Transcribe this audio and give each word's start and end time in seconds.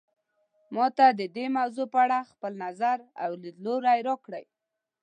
ما 0.75 0.85
ته 0.97 1.05
د 1.19 1.21
دې 1.35 1.45
موضوع 1.57 1.87
په 1.93 1.99
اړه 2.05 2.27
خپل 2.31 2.51
نظر 2.65 2.97
او 3.23 3.31
لیدلوری 3.43 3.99
راکړئ 4.09 4.45